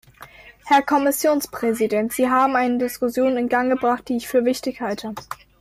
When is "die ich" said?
4.09-4.27